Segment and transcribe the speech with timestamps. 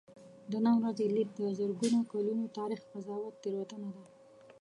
[0.51, 4.03] د نن ورځې لید د زرګونو کلونو تاریخ قضاوت تېروتنه ده.